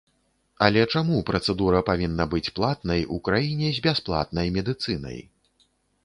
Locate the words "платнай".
2.59-3.01